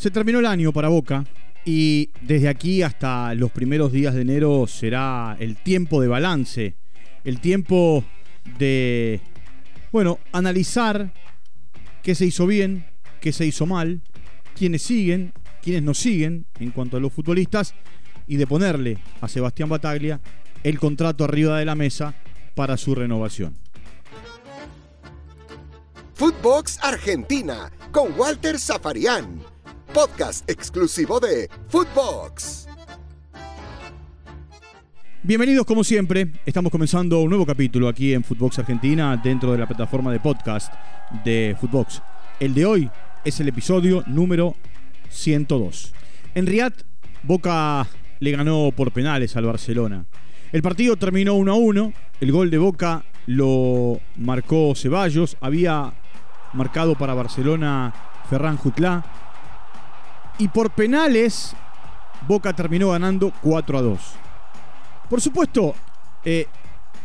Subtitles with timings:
[0.00, 1.26] Se terminó el año para Boca
[1.62, 6.74] y desde aquí hasta los primeros días de enero será el tiempo de balance,
[7.22, 8.02] el tiempo
[8.58, 9.20] de,
[9.92, 11.12] bueno, analizar
[12.02, 12.86] qué se hizo bien,
[13.20, 14.00] qué se hizo mal,
[14.56, 17.74] quiénes siguen, quiénes no siguen en cuanto a los futbolistas
[18.26, 20.18] y de ponerle a Sebastián Bataglia
[20.62, 22.14] el contrato arriba de la mesa
[22.54, 23.54] para su renovación.
[26.14, 29.39] Footbox Argentina con Walter Zafarian,
[29.92, 32.68] podcast exclusivo de Footbox.
[35.22, 39.66] Bienvenidos como siempre, estamos comenzando un nuevo capítulo aquí en Footbox Argentina dentro de la
[39.66, 40.72] plataforma de podcast
[41.24, 42.02] de Footbox.
[42.38, 42.90] El de hoy
[43.24, 44.54] es el episodio número
[45.08, 45.92] 102.
[46.34, 46.84] En Riyadh,
[47.22, 47.86] Boca
[48.20, 50.06] le ganó por penales al Barcelona.
[50.52, 51.92] El partido terminó 1 a 1.
[52.20, 55.36] El gol de Boca lo marcó Ceballos.
[55.40, 55.92] Había
[56.52, 57.92] marcado para Barcelona
[58.28, 59.29] Ferran Jutlá.
[60.40, 61.54] Y por penales,
[62.26, 64.00] Boca terminó ganando 4 a 2.
[65.08, 65.74] Por supuesto,
[66.24, 66.46] eh,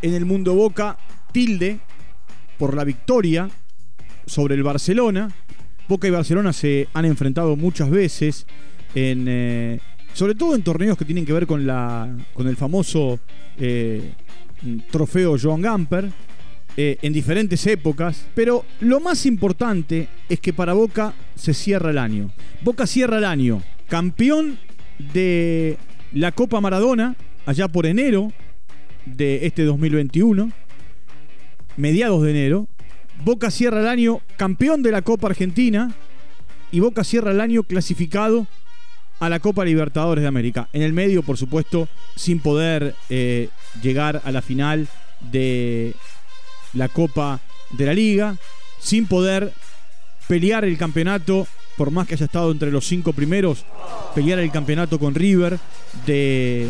[0.01, 0.97] en el mundo Boca,
[1.33, 1.79] tilde
[2.57, 3.49] por la victoria
[4.25, 5.29] sobre el Barcelona.
[5.87, 8.47] Boca y Barcelona se han enfrentado muchas veces
[8.95, 9.79] en eh,
[10.13, 13.19] sobre todo en torneos que tienen que ver con, la, con el famoso
[13.57, 14.13] eh,
[14.89, 16.09] trofeo Joan Gamper,
[16.77, 21.97] eh, en diferentes épocas, pero lo más importante es que para Boca se cierra el
[21.97, 22.31] año.
[22.63, 24.59] Boca cierra el año, campeón
[25.13, 25.77] de
[26.11, 28.33] la Copa Maradona, allá por enero
[29.05, 30.51] de este 2021,
[31.77, 32.67] mediados de enero.
[33.23, 35.93] Boca cierra el año campeón de la Copa Argentina
[36.71, 38.47] y Boca cierra el año clasificado
[39.19, 40.67] a la Copa Libertadores de América.
[40.73, 43.47] En el medio, por supuesto, sin poder eh,
[43.81, 44.89] llegar a la final
[45.31, 45.95] de
[46.75, 47.39] la Copa
[47.71, 48.35] de la Liga,
[48.79, 49.51] sin poder
[50.27, 53.65] pelear el campeonato, por más que haya estado entre los cinco primeros,
[54.13, 55.59] pelear el campeonato con River
[56.05, 56.69] de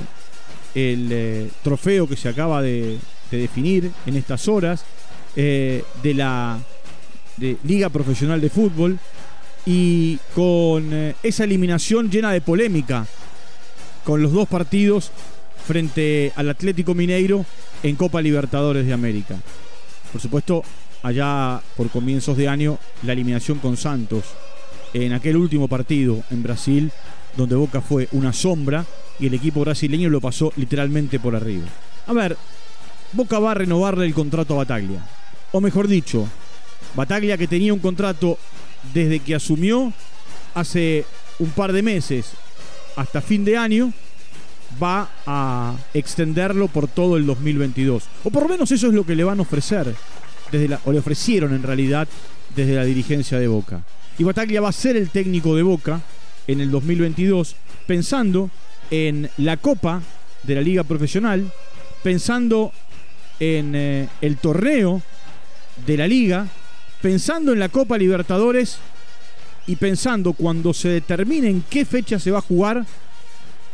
[0.75, 2.97] el eh, trofeo que se acaba de,
[3.31, 4.85] definir en estas horas
[5.35, 6.57] eh, de la
[7.63, 8.97] Liga Profesional de Fútbol
[9.65, 13.05] y con eh, esa eliminación llena de polémica
[14.05, 15.11] con los dos partidos
[15.67, 17.45] frente al Atlético Mineiro
[17.83, 19.35] en Copa Libertadores de América.
[20.15, 20.63] Por supuesto,
[21.03, 24.23] allá por comienzos de año, la eliminación con Santos
[24.93, 26.89] en aquel último partido en Brasil,
[27.35, 28.85] donde Boca fue una sombra
[29.19, 31.65] y el equipo brasileño lo pasó literalmente por arriba.
[32.07, 32.37] A ver,
[33.11, 35.05] Boca va a renovarle el contrato a Bataglia.
[35.51, 36.29] O mejor dicho,
[36.95, 38.37] Bataglia que tenía un contrato
[38.93, 39.91] desde que asumió
[40.53, 41.03] hace
[41.39, 42.31] un par de meses
[42.95, 43.91] hasta fin de año,
[44.81, 48.03] va a extenderlo por todo el 2022.
[48.23, 49.93] O por lo menos eso es lo que le van a ofrecer,
[50.51, 52.07] desde o le ofrecieron en realidad
[52.55, 53.83] desde la dirigencia de Boca.
[54.17, 56.01] Y va a ser el técnico de Boca
[56.47, 57.55] en el 2022,
[57.87, 58.49] pensando
[58.91, 60.01] en la Copa
[60.43, 61.51] de la Liga Profesional,
[62.03, 62.71] pensando
[63.39, 65.01] en eh, el torneo
[65.85, 66.47] de la Liga
[67.05, 68.77] pensando en la Copa Libertadores
[69.67, 72.83] y pensando cuando se determine en qué fecha se va a jugar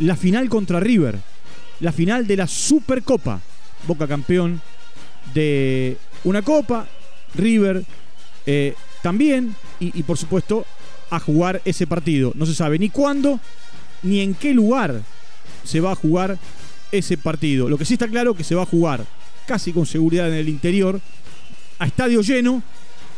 [0.02, 1.18] la final contra River,
[1.80, 3.42] la final de la Supercopa.
[3.88, 4.62] Boca campeón
[5.34, 6.88] de una copa,
[7.34, 7.84] River
[8.46, 10.66] eh, también, y, y por supuesto
[11.10, 12.32] a jugar ese partido.
[12.36, 13.40] No se sabe ni cuándo
[14.04, 15.02] ni en qué lugar
[15.64, 16.38] se va a jugar
[16.92, 17.70] ese partido.
[17.70, 19.06] Lo que sí está claro que se va a jugar
[19.46, 21.00] casi con seguridad en el interior,
[21.80, 22.64] a estadio lleno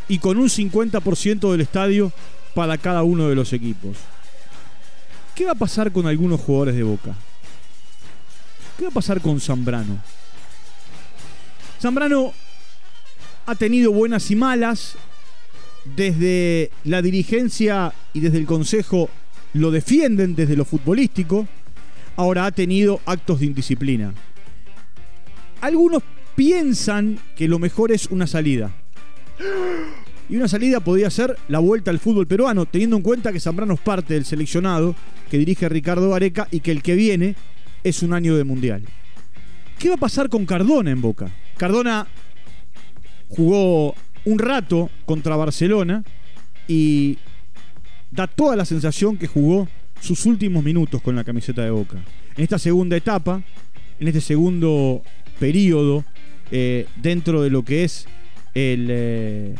[0.07, 2.11] y con un 50% del estadio
[2.53, 3.97] para cada uno de los equipos.
[5.35, 7.15] ¿Qué va a pasar con algunos jugadores de Boca?
[8.77, 9.99] ¿Qué va a pasar con Zambrano?
[11.81, 12.33] Zambrano
[13.45, 14.95] ha tenido buenas y malas.
[15.95, 19.09] Desde la dirigencia y desde el consejo
[19.53, 21.47] lo defienden desde lo futbolístico.
[22.15, 24.13] Ahora ha tenido actos de indisciplina.
[25.61, 26.03] Algunos
[26.35, 28.71] piensan que lo mejor es una salida.
[30.33, 33.75] Y una salida podría ser la vuelta al fútbol peruano, teniendo en cuenta que Zambrano
[33.75, 34.95] es parte del seleccionado
[35.29, 37.35] que dirige Ricardo Areca y que el que viene
[37.83, 38.81] es un año de mundial.
[39.77, 41.29] ¿Qué va a pasar con Cardona en Boca?
[41.55, 42.07] Cardona
[43.29, 43.93] jugó
[44.25, 46.03] un rato contra Barcelona
[46.67, 47.19] y
[48.09, 49.67] da toda la sensación que jugó
[50.01, 52.03] sus últimos minutos con la camiseta de Boca.
[52.35, 53.43] En esta segunda etapa,
[53.99, 55.03] en este segundo
[55.39, 56.03] periodo,
[56.49, 58.07] eh, dentro de lo que es
[58.55, 59.55] el, eh,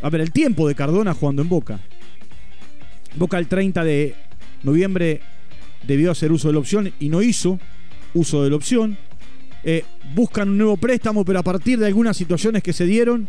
[0.00, 1.80] a ver, el tiempo de Cardona jugando en Boca.
[3.16, 4.14] Boca el 30 de
[4.62, 5.20] noviembre
[5.86, 7.58] debió hacer uso de la opción y no hizo
[8.14, 8.96] uso de la opción.
[9.64, 9.84] Eh,
[10.14, 13.28] buscan un nuevo préstamo, pero a partir de algunas situaciones que se dieron,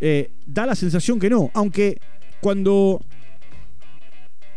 [0.00, 1.50] eh, da la sensación que no.
[1.54, 1.98] Aunque
[2.40, 3.00] cuando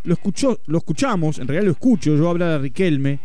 [0.04, 3.20] lo, escuchó, lo escuchamos, en realidad lo escucho yo hablar a Riquelme,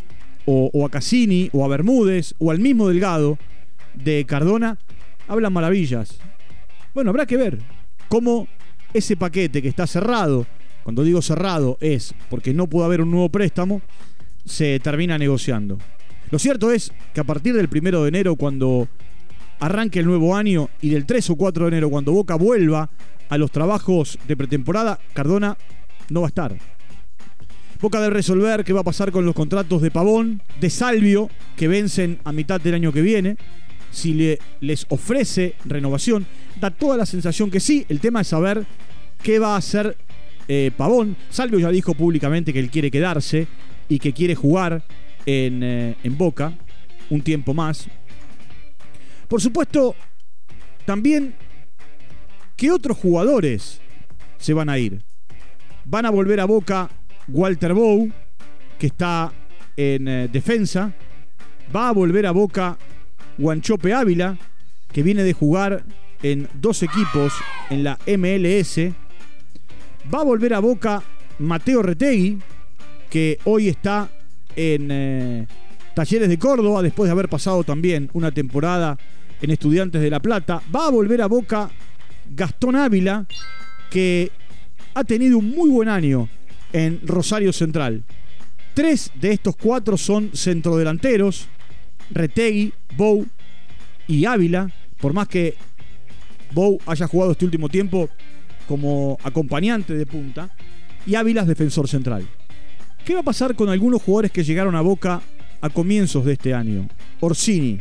[0.44, 3.38] o, o a Cassini, o a Bermúdez, o al mismo Delgado
[3.94, 4.78] de Cardona,
[5.28, 6.18] hablan maravillas.
[6.94, 7.58] Bueno, habrá que ver
[8.12, 8.46] cómo
[8.92, 10.46] ese paquete que está cerrado,
[10.82, 13.80] cuando digo cerrado es porque no pudo haber un nuevo préstamo,
[14.44, 15.78] se termina negociando.
[16.30, 18.86] Lo cierto es que a partir del primero de enero, cuando
[19.60, 22.90] arranque el nuevo año, y del 3 o 4 de enero, cuando Boca vuelva
[23.30, 25.56] a los trabajos de pretemporada, Cardona
[26.10, 26.54] no va a estar.
[27.80, 31.66] Boca debe resolver qué va a pasar con los contratos de Pavón, de Salvio, que
[31.66, 33.38] vencen a mitad del año que viene,
[33.90, 36.26] si le, les ofrece renovación.
[36.62, 38.64] Da toda la sensación que sí, el tema es saber
[39.20, 39.96] qué va a hacer
[40.46, 41.16] eh, Pavón.
[41.28, 43.48] Salvio ya dijo públicamente que él quiere quedarse
[43.88, 44.84] y que quiere jugar
[45.26, 46.52] en, eh, en Boca
[47.10, 47.88] un tiempo más.
[49.26, 49.96] Por supuesto,
[50.84, 51.34] también,
[52.54, 53.80] ¿qué otros jugadores
[54.38, 55.02] se van a ir?
[55.84, 56.88] Van a volver a Boca
[57.26, 58.08] Walter Bow,
[58.78, 59.32] que está
[59.76, 60.94] en eh, defensa.
[61.74, 62.78] Va a volver a Boca
[63.36, 64.38] Guanchope Ávila,
[64.92, 65.84] que viene de jugar
[66.22, 67.32] en dos equipos
[67.70, 68.78] en la MLS.
[70.12, 71.02] Va a volver a Boca
[71.38, 72.38] Mateo Retegui,
[73.10, 74.08] que hoy está
[74.56, 75.46] en eh,
[75.94, 78.98] Talleres de Córdoba, después de haber pasado también una temporada
[79.40, 80.62] en Estudiantes de La Plata.
[80.74, 81.70] Va a volver a Boca
[82.30, 83.26] Gastón Ávila,
[83.90, 84.30] que
[84.94, 86.28] ha tenido un muy buen año
[86.72, 88.04] en Rosario Central.
[88.74, 91.46] Tres de estos cuatro son centrodelanteros,
[92.10, 93.26] Retegui, Bow
[94.06, 95.56] y Ávila, por más que
[96.52, 98.08] Bow haya jugado este último tiempo
[98.68, 100.50] como acompañante de punta,
[101.06, 102.26] y Ávila es defensor central.
[103.04, 105.20] ¿Qué va a pasar con algunos jugadores que llegaron a Boca
[105.60, 106.88] a comienzos de este año?
[107.20, 107.80] Orsini,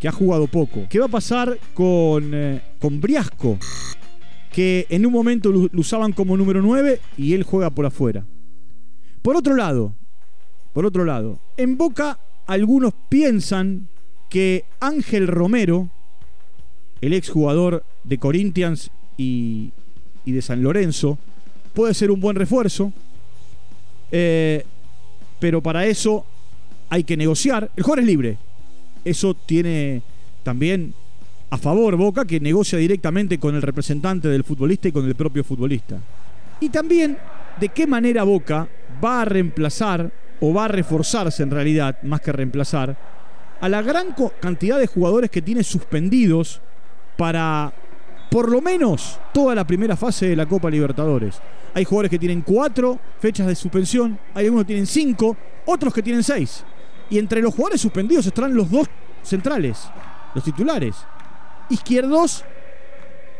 [0.00, 0.86] que ha jugado poco.
[0.88, 3.58] ¿Qué va a pasar con, eh, con Briasco?
[4.50, 8.24] Que en un momento lo, lo usaban como número 9 y él juega por afuera.
[9.20, 9.94] Por otro lado,
[10.72, 13.88] por otro lado, en Boca algunos piensan
[14.28, 15.90] que Ángel Romero,
[17.04, 19.72] el exjugador de Corinthians y,
[20.24, 21.18] de San Lorenzo,
[21.74, 22.92] puede ser un buen refuerzo.
[24.10, 24.64] Eh,
[25.38, 26.24] pero para eso
[26.88, 27.70] hay que negociar.
[27.76, 28.38] El jugador es libre.
[29.04, 30.00] Eso tiene
[30.42, 30.94] también
[31.50, 35.44] a favor Boca, que negocia directamente con el representante del futbolista y con el propio
[35.44, 35.98] futbolista.
[36.58, 37.18] Y también
[37.60, 38.66] de qué manera Boca
[39.04, 40.10] va a reemplazar
[40.40, 42.96] o va a reforzarse en realidad, más que reemplazar,
[43.60, 46.62] a la gran cantidad de jugadores que tiene suspendidos
[47.16, 47.72] para
[48.30, 51.40] por lo menos toda la primera fase de la Copa Libertadores.
[51.72, 56.02] Hay jugadores que tienen cuatro fechas de suspensión, hay algunos que tienen cinco, otros que
[56.02, 56.64] tienen seis.
[57.10, 58.88] Y entre los jugadores suspendidos están los dos
[59.22, 59.88] centrales,
[60.34, 60.96] los titulares,
[61.70, 62.44] Izquierdos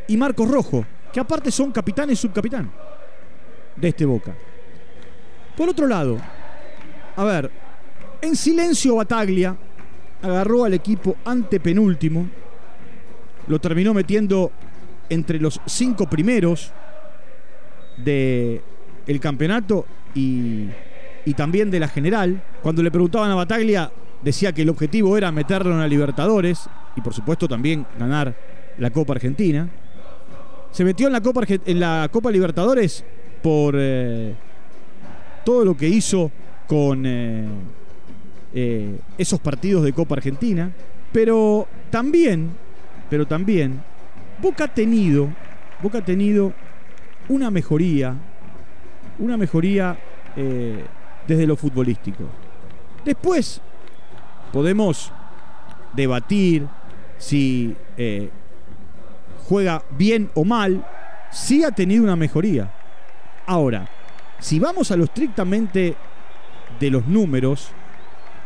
[0.07, 2.71] y Marcos Rojo, que aparte son capitán y subcapitán
[3.77, 4.35] de este Boca.
[5.57, 6.19] Por otro lado,
[7.17, 7.51] a ver,
[8.21, 9.57] en silencio Bataglia
[10.23, 12.29] agarró al equipo antepenúltimo,
[13.47, 14.53] lo terminó metiendo
[15.09, 16.73] entre los cinco primeros
[17.99, 18.61] del
[19.07, 20.69] el campeonato y,
[21.25, 22.43] y también de la general.
[22.63, 23.91] Cuando le preguntaban a Bataglia,
[24.23, 28.35] decía que el objetivo era meterlo en la Libertadores y por supuesto también ganar
[28.79, 29.69] la Copa Argentina.
[30.71, 33.05] Se metió en la Copa, en la Copa Libertadores
[33.43, 34.35] por eh,
[35.45, 36.31] todo lo que hizo
[36.67, 37.47] con eh,
[38.55, 40.73] eh, esos partidos de Copa Argentina,
[41.13, 42.51] pero también,
[43.11, 43.83] pero también,
[44.41, 45.29] Boca ha tenido,
[45.83, 46.53] Boca tenido
[47.29, 48.15] una mejoría,
[49.19, 49.97] una mejoría
[50.37, 50.85] eh,
[51.27, 52.25] desde lo futbolístico.
[53.05, 53.61] Después
[54.53, 55.13] podemos
[55.95, 56.67] debatir
[57.19, 58.31] si eh,
[59.49, 60.85] juega bien o mal,
[61.31, 62.71] sí ha tenido una mejoría.
[63.47, 63.89] Ahora,
[64.39, 65.95] si vamos a lo estrictamente
[66.81, 67.71] de los números,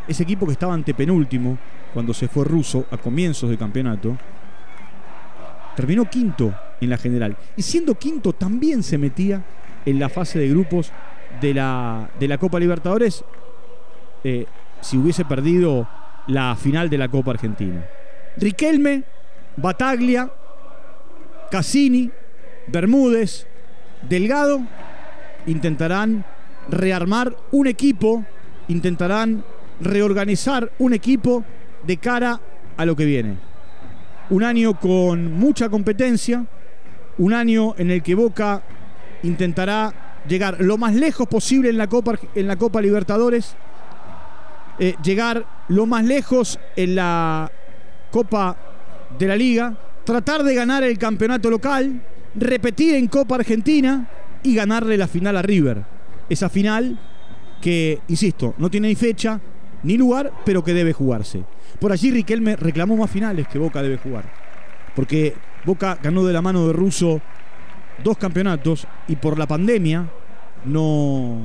[0.07, 1.59] ese equipo que estaba antepenúltimo
[1.93, 4.17] cuando se fue ruso a comienzos del campeonato,
[5.79, 7.37] terminó quinto en la general.
[7.57, 9.45] Y siendo quinto también se metía
[9.87, 10.91] en la fase de grupos
[11.41, 13.25] de la, de la Copa Libertadores
[14.25, 14.47] eh,
[14.81, 15.89] si hubiese perdido
[16.27, 17.87] la final de la Copa Argentina.
[18.37, 19.05] Riquelme,
[19.57, 20.33] Bataglia,
[21.49, 22.11] Cassini,
[22.67, 23.47] Bermúdez,
[24.03, 24.61] Delgado
[25.47, 26.25] intentarán
[26.69, 28.25] rearmar un equipo,
[28.67, 29.45] intentarán
[29.81, 31.45] reorganizar un equipo
[31.87, 32.41] de cara
[32.77, 33.48] a lo que viene.
[34.31, 36.45] Un año con mucha competencia,
[37.17, 38.63] un año en el que Boca
[39.23, 43.57] intentará llegar lo más lejos posible en la Copa, en la Copa Libertadores,
[44.79, 47.51] eh, llegar lo más lejos en la
[48.11, 48.57] Copa
[49.19, 52.01] de la Liga, tratar de ganar el campeonato local,
[52.35, 54.09] repetir en Copa Argentina
[54.43, 55.85] y ganarle la final a River.
[56.29, 56.99] esa final
[57.61, 59.41] que, insisto, no tiene ni fecha
[59.83, 61.45] ni lugar, pero que debe jugarse.
[61.81, 64.25] Por allí Riquelme reclamó más finales que Boca debe jugar.
[64.95, 67.21] Porque Boca ganó de la mano de Russo
[68.03, 70.09] dos campeonatos y por la pandemia
[70.65, 71.39] no,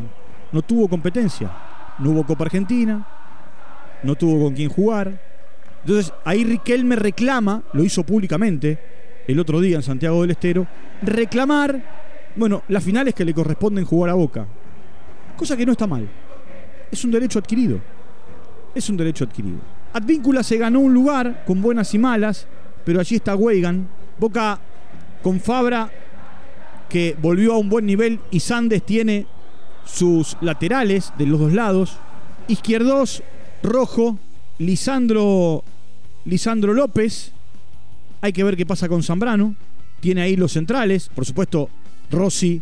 [0.52, 1.52] no tuvo competencia.
[2.00, 3.06] No hubo Copa Argentina,
[4.04, 5.20] no tuvo con quién jugar.
[5.82, 8.80] Entonces ahí Riquelme reclama, lo hizo públicamente
[9.28, 10.68] el otro día en Santiago del Estero,
[11.02, 11.82] reclamar,
[12.36, 14.48] bueno, las finales que le corresponden jugar a Boca.
[15.38, 16.08] Cosa que no está mal.
[16.92, 17.80] Es un derecho adquirido.
[18.76, 19.58] Es un derecho adquirido.
[19.94, 22.48] Advíncula se ganó un lugar con buenas y malas,
[22.84, 23.88] pero allí está Weigan.
[24.18, 24.60] Boca
[25.22, 25.90] con Fabra,
[26.90, 29.26] que volvió a un buen nivel, y Sandes tiene
[29.86, 31.98] sus laterales de los dos lados.
[32.48, 33.24] Izquierdos,
[33.62, 34.18] Rojo,
[34.58, 35.64] Lisandro,
[36.26, 37.32] Lisandro López.
[38.22, 39.56] Hay que ver qué pasa con Zambrano.
[40.00, 41.10] Tiene ahí los centrales.
[41.14, 41.70] Por supuesto,
[42.10, 42.62] Rossi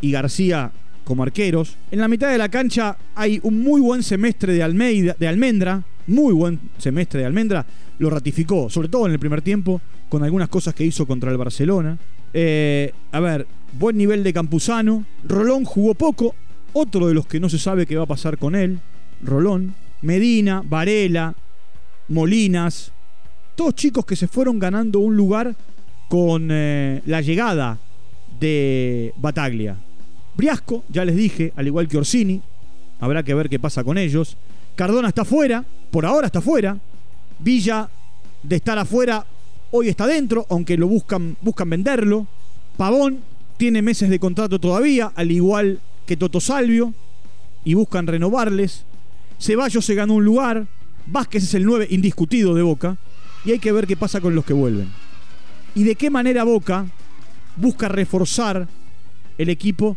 [0.00, 0.72] y García
[1.06, 1.76] como arqueros.
[1.92, 5.82] En la mitad de la cancha hay un muy buen semestre de, Almeida, de Almendra.
[6.08, 7.64] Muy buen semestre de Almendra.
[8.00, 11.38] Lo ratificó, sobre todo en el primer tiempo, con algunas cosas que hizo contra el
[11.38, 11.96] Barcelona.
[12.34, 13.46] Eh, a ver,
[13.78, 15.04] buen nivel de Campuzano.
[15.24, 16.34] Rolón jugó poco.
[16.72, 18.80] Otro de los que no se sabe qué va a pasar con él.
[19.22, 19.74] Rolón.
[20.02, 21.34] Medina, Varela,
[22.08, 22.92] Molinas.
[23.54, 25.54] Todos chicos que se fueron ganando un lugar
[26.08, 27.78] con eh, la llegada
[28.40, 29.85] de Bataglia.
[30.36, 32.42] Briasco, ya les dije, al igual que Orsini,
[33.00, 34.36] habrá que ver qué pasa con ellos.
[34.74, 36.78] Cardona está fuera, por ahora está fuera.
[37.38, 37.88] Villa,
[38.42, 39.24] de estar afuera,
[39.70, 42.26] hoy está dentro, aunque lo buscan, buscan venderlo.
[42.76, 43.20] Pavón
[43.56, 46.94] tiene meses de contrato todavía, al igual que Toto Salvio,
[47.64, 48.84] y buscan renovarles.
[49.40, 50.66] Ceballos se ganó un lugar.
[51.06, 52.98] Vázquez es el 9 indiscutido de Boca.
[53.44, 54.90] Y hay que ver qué pasa con los que vuelven.
[55.74, 56.86] Y de qué manera Boca
[57.56, 58.68] busca reforzar
[59.38, 59.96] el equipo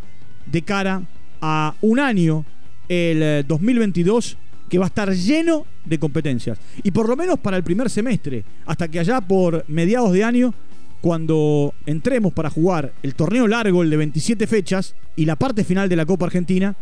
[0.52, 1.02] de cara
[1.42, 2.46] a un año,
[2.88, 4.38] el 2022, eh,
[4.70, 6.60] que va a estar lleno de competencias.
[6.84, 10.54] Y por lo menos para el primer semestre, hasta que allá por mediados de año,
[11.02, 15.90] cuando entremos para jugar el torneo largo, el de 27 fechas, y la parte final
[15.90, 16.76] de la Copa Argentina,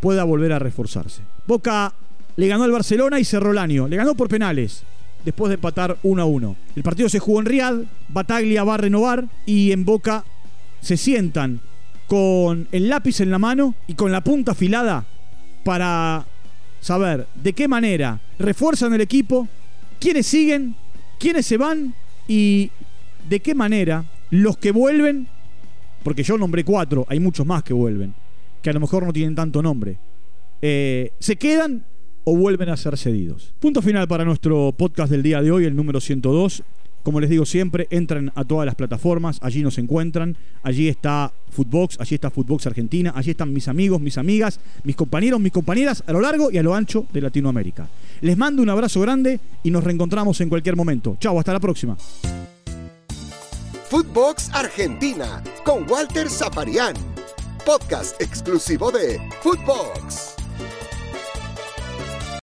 [0.00, 1.22] pueda volver a reforzarse.
[1.46, 1.92] Boca
[2.36, 3.88] le ganó al Barcelona y cerró el año.
[3.88, 4.82] Le ganó por penales,
[5.24, 6.56] después de empatar 1 a 1.
[6.76, 7.76] El partido se jugó en Riad,
[8.08, 10.24] Bataglia va a renovar y en Boca
[10.80, 11.60] se sientan
[12.06, 15.04] con el lápiz en la mano y con la punta afilada
[15.64, 16.24] para
[16.80, 19.48] saber de qué manera refuerzan el equipo,
[19.98, 20.76] quiénes siguen,
[21.18, 21.94] quiénes se van
[22.28, 22.70] y
[23.28, 25.26] de qué manera los que vuelven,
[26.02, 28.14] porque yo nombré cuatro, hay muchos más que vuelven,
[28.62, 29.98] que a lo mejor no tienen tanto nombre,
[30.62, 31.84] eh, se quedan
[32.24, 33.54] o vuelven a ser cedidos.
[33.60, 36.62] Punto final para nuestro podcast del día de hoy, el número 102.
[37.06, 42.00] Como les digo siempre, entran a todas las plataformas, allí nos encuentran, allí está Footbox,
[42.00, 46.12] allí está Footbox Argentina, allí están mis amigos, mis amigas, mis compañeros, mis compañeras a
[46.12, 47.86] lo largo y a lo ancho de Latinoamérica.
[48.22, 51.16] Les mando un abrazo grande y nos reencontramos en cualquier momento.
[51.20, 51.96] Chao, hasta la próxima.
[53.88, 56.96] Footbox Argentina con Walter Zaparián,
[57.64, 60.35] podcast exclusivo de Footbox.